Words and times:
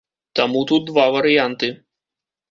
Таму 0.37 0.61
тут 0.71 0.87
два 0.87 1.05
варыянты. 1.15 1.69